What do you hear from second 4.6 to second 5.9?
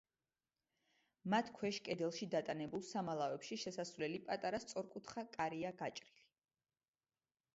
სწორკუთხა კარია